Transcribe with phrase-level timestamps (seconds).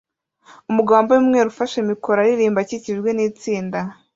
[0.69, 3.79] Umugabo wambaye umweru ufashe mikoro aririmba akikijwe nitsinda